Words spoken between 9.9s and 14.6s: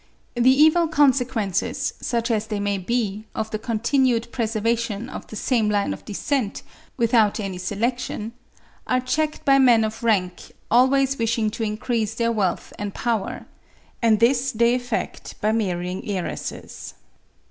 rank always wishing to increase their wealth and power; and this